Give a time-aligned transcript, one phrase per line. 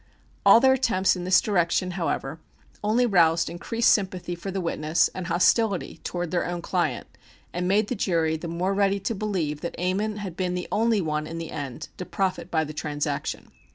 [0.43, 2.39] All their attempts in this direction, however,
[2.83, 7.05] only roused increased sympathy for the witness and hostility toward their own client,
[7.53, 11.01] and made the jury the more ready to believe that Ammon had been the only
[11.01, 13.51] one in the end to profit by the transaction.